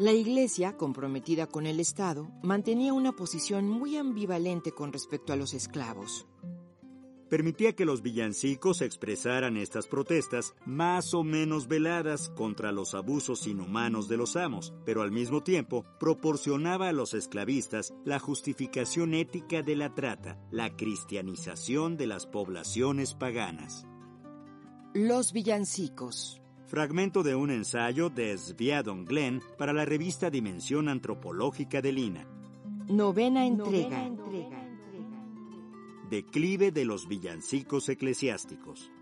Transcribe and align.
La 0.00 0.14
Iglesia, 0.14 0.78
comprometida 0.78 1.46
con 1.46 1.66
el 1.66 1.78
Estado, 1.78 2.30
mantenía 2.42 2.94
una 2.94 3.12
posición 3.12 3.68
muy 3.68 3.98
ambivalente 3.98 4.72
con 4.72 4.94
respecto 4.94 5.34
a 5.34 5.36
los 5.36 5.52
esclavos. 5.52 6.26
Permitía 7.28 7.74
que 7.76 7.84
los 7.84 8.00
villancicos 8.00 8.80
expresaran 8.80 9.58
estas 9.58 9.86
protestas 9.88 10.54
más 10.64 11.12
o 11.12 11.22
menos 11.22 11.68
veladas 11.68 12.30
contra 12.30 12.72
los 12.72 12.94
abusos 12.94 13.46
inhumanos 13.46 14.08
de 14.08 14.16
los 14.16 14.36
amos, 14.36 14.72
pero 14.86 15.02
al 15.02 15.12
mismo 15.12 15.42
tiempo 15.42 15.84
proporcionaba 15.98 16.88
a 16.88 16.94
los 16.94 17.12
esclavistas 17.12 17.92
la 18.02 18.18
justificación 18.18 19.12
ética 19.12 19.60
de 19.60 19.76
la 19.76 19.94
trata, 19.94 20.40
la 20.50 20.74
cristianización 20.76 21.98
de 21.98 22.06
las 22.06 22.26
poblaciones 22.26 23.12
paganas. 23.12 23.86
Los 24.94 25.34
villancicos. 25.34 26.39
Fragmento 26.70 27.24
de 27.24 27.34
un 27.34 27.50
ensayo 27.50 28.10
de 28.10 28.38
Sviadon 28.38 29.04
Glenn 29.04 29.42
para 29.58 29.72
la 29.72 29.84
revista 29.84 30.30
Dimensión 30.30 30.88
Antropológica 30.88 31.82
de 31.82 31.90
Lina. 31.90 32.28
Novena 32.86 33.44
entrega. 33.44 34.08
Declive 36.08 36.70
de 36.70 36.84
los 36.84 37.08
villancicos 37.08 37.88
eclesiásticos. 37.88 38.92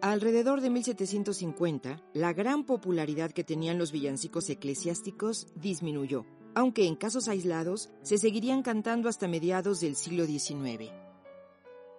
Alrededor 0.00 0.62
de 0.62 0.70
1750, 0.70 2.02
la 2.14 2.32
gran 2.32 2.64
popularidad 2.64 3.32
que 3.32 3.44
tenían 3.44 3.76
los 3.76 3.92
villancicos 3.92 4.48
eclesiásticos 4.48 5.48
disminuyó, 5.56 6.24
aunque 6.54 6.86
en 6.86 6.96
casos 6.96 7.28
aislados 7.28 7.90
se 8.00 8.16
seguirían 8.16 8.62
cantando 8.62 9.10
hasta 9.10 9.28
mediados 9.28 9.80
del 9.80 9.94
siglo 9.94 10.24
XIX. 10.24 11.01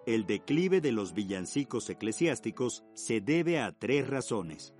El 0.06 0.26
declive 0.26 0.80
de 0.80 0.92
los 0.92 1.14
villancicos 1.14 1.88
eclesiásticos 1.88 2.84
se 2.94 3.20
debe 3.20 3.58
a 3.58 3.72
tres 3.72 4.06
razones. 4.06 4.74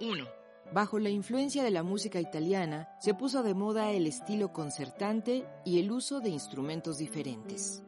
1. 0.00 0.24
Bajo 0.72 0.98
la 0.98 1.08
influencia 1.08 1.62
de 1.64 1.70
la 1.70 1.82
música 1.82 2.20
italiana, 2.20 2.88
se 3.00 3.14
puso 3.14 3.42
de 3.42 3.54
moda 3.54 3.90
el 3.92 4.06
estilo 4.06 4.52
concertante 4.52 5.46
y 5.64 5.78
el 5.80 5.90
uso 5.90 6.20
de 6.20 6.28
instrumentos 6.28 6.98
diferentes. 6.98 7.82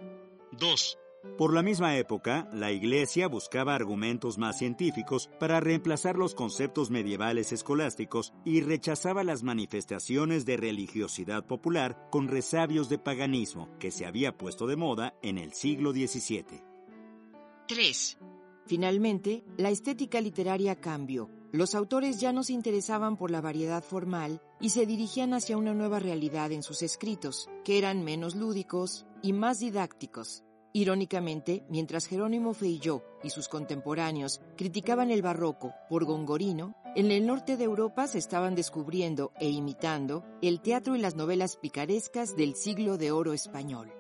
2. 0.53 0.99
Por 1.37 1.53
la 1.53 1.63
misma 1.63 1.99
época, 1.99 2.49
la 2.53 2.73
Iglesia 2.73 3.29
buscaba 3.29 3.75
argumentos 3.75 4.39
más 4.39 4.59
científicos 4.59 5.29
para 5.39 5.61
reemplazar 5.61 6.17
los 6.17 6.35
conceptos 6.35 6.91
medievales 6.91 7.53
escolásticos 7.53 8.33
y 8.45 8.63
rechazaba 8.63 9.23
las 9.23 9.43
manifestaciones 9.43 10.47
de 10.47 10.57
religiosidad 10.57 11.47
popular 11.47 12.09
con 12.11 12.29
resabios 12.29 12.89
de 12.89 12.99
paganismo 12.99 13.69
que 13.79 13.91
se 13.91 14.07
había 14.07 14.39
puesto 14.39 14.67
de 14.67 14.77
moda 14.77 15.15
en 15.23 15.37
el 15.37 15.53
siglo 15.53 15.93
XVII. 15.93 16.63
3. 17.69 18.19
Finalmente, 18.67 19.45
la 19.59 19.69
estética 19.69 20.23
literaria 20.23 20.81
cambió. 20.81 21.29
Los 21.53 21.75
autores 21.75 22.19
ya 22.19 22.33
no 22.33 22.45
se 22.45 22.55
interesaban 22.55 23.17
por 23.19 23.31
la 23.31 23.43
variedad 23.43 23.85
formal 23.85 24.41
y 24.59 24.71
se 24.71 24.87
dirigían 24.87 25.35
hacia 25.35 25.59
una 25.59 25.75
nueva 25.75 25.99
realidad 25.99 26.51
en 26.53 26.63
sus 26.63 26.83
escritos, 26.83 27.51
que 27.65 27.77
eran 27.77 28.05
menos 28.05 28.37
lúdicos 28.37 29.05
y 29.23 29.33
más 29.33 29.59
didácticos. 29.59 30.45
Irónicamente, 30.73 31.65
mientras 31.69 32.07
Jerónimo 32.07 32.55
Feilló 32.55 33.03
y 33.25 33.31
sus 33.31 33.49
contemporáneos 33.49 34.41
criticaban 34.57 35.11
el 35.11 35.21
barroco 35.21 35.75
por 35.89 36.05
Gongorino, 36.05 36.77
en 36.95 37.11
el 37.11 37.27
norte 37.27 37.57
de 37.57 37.65
Europa 37.65 38.07
se 38.07 38.19
estaban 38.19 38.55
descubriendo 38.55 39.33
e 39.41 39.49
imitando 39.49 40.25
el 40.43 40.61
teatro 40.61 40.95
y 40.95 41.01
las 41.01 41.17
novelas 41.17 41.57
picarescas 41.57 42.37
del 42.37 42.55
siglo 42.55 42.99
de 42.99 43.11
oro 43.11 43.33
español. 43.33 43.93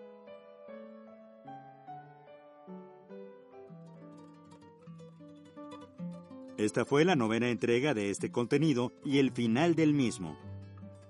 Esta 6.56 6.84
fue 6.84 7.04
la 7.04 7.16
novena 7.16 7.48
entrega 7.48 7.94
de 7.94 8.10
este 8.10 8.30
contenido 8.30 8.92
y 9.04 9.18
el 9.18 9.32
final 9.32 9.74
del 9.74 9.94
mismo. 9.94 10.36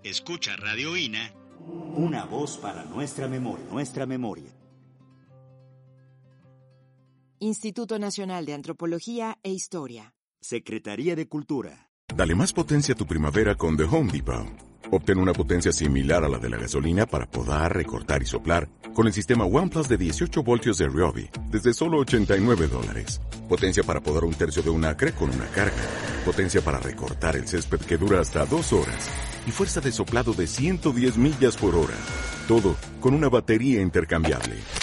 Escucha 0.04 0.56
Radio 0.56 0.97
INA, 0.97 1.34
una 1.97 2.25
voz 2.25 2.56
para 2.56 2.84
nuestra 2.84 3.27
memoria, 3.28 3.66
nuestra 3.71 4.06
memoria. 4.06 4.48
Instituto 7.43 7.99
Nacional 7.99 8.45
de 8.45 8.53
Antropología 8.53 9.39
e 9.43 9.51
Historia. 9.51 10.12
Secretaría 10.43 11.17
de 11.17 11.27
Cultura. 11.27 11.89
Dale 12.15 12.34
más 12.34 12.53
potencia 12.53 12.93
a 12.93 12.97
tu 12.99 13.06
primavera 13.06 13.55
con 13.55 13.78
The 13.78 13.84
Home 13.84 14.12
Depot. 14.12 14.47
Obtén 14.91 15.19
una 15.19 15.33
potencia 15.33 15.73
similar 15.73 16.23
a 16.23 16.28
la 16.28 16.39
de 16.39 16.51
la 16.51 16.59
gasolina 16.59 17.06
para 17.06 17.25
podar, 17.25 17.75
recortar 17.75 18.23
y 18.23 18.27
soplar 18.27 18.69
con 18.93 19.06
el 19.06 19.15
sistema 19.15 19.47
OnePlus 19.47 19.89
de 19.89 19.97
18 19.97 20.43
voltios 20.43 20.77
de 20.77 20.89
Ryobi 20.89 21.31
desde 21.51 21.73
solo 21.73 22.01
89 22.01 22.69
dólares. 22.69 23.23
Potencia 23.49 23.84
para 23.84 24.03
podar 24.03 24.25
un 24.25 24.34
tercio 24.34 24.62
de 24.62 24.69
un 24.69 24.84
acre 24.84 25.12
con 25.12 25.31
una 25.31 25.47
carga. 25.47 25.83
Potencia 26.27 26.61
para 26.61 26.78
recortar 26.78 27.37
el 27.37 27.49
césped 27.49 27.81
que 27.81 27.97
dura 27.97 28.21
hasta 28.21 28.45
dos 28.45 28.75
horas. 28.75 29.09
Y 29.47 29.51
fuerza 29.51 29.81
de 29.81 29.93
soplado 29.93 30.34
de 30.34 30.47
110 30.47 31.17
millas 31.17 31.57
por 31.57 31.75
hora. 31.75 31.97
Todo 32.47 32.77
con 33.01 33.15
una 33.15 33.31
batería 33.31 33.81
intercambiable. 33.81 34.57